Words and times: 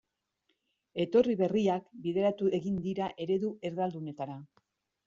Etorri 1.03 1.35
berriak 1.43 1.85
bideratu 2.07 2.51
egin 2.61 2.81
dira 2.89 3.13
eredu 3.29 3.55
erdaldunetara. 3.71 4.43